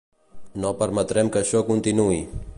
No 0.63 0.71
permetrem 0.79 1.31
que 1.37 1.43
això 1.45 1.65
continuï. 1.71 2.21